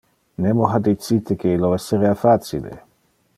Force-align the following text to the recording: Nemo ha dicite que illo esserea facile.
Nemo 0.45 0.69
ha 0.69 0.79
dicite 0.87 1.37
que 1.43 1.53
illo 1.57 1.71
esserea 1.77 2.17
facile. 2.23 2.75